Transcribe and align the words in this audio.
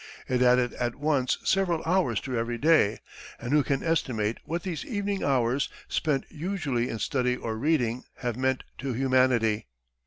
It 0.27 0.41
added 0.41 0.73
at 0.73 0.95
once 0.95 1.37
several 1.43 1.83
hours 1.85 2.19
to 2.21 2.35
every 2.35 2.57
day, 2.57 2.97
and 3.39 3.53
who 3.53 3.61
can 3.63 3.83
estimate 3.83 4.39
what 4.45 4.63
these 4.63 4.83
evening 4.83 5.23
hours, 5.23 5.69
spent 5.87 6.23
usually 6.31 6.89
in 6.89 6.97
study 6.97 7.35
or 7.37 7.55
reading, 7.55 8.05
have 8.15 8.35
meant 8.35 8.63
to 8.79 8.93
humanity? 8.93 9.67